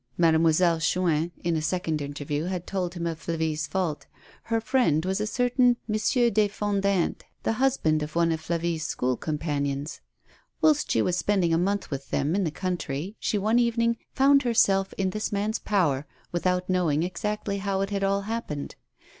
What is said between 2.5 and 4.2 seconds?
told him of Flavie's fault.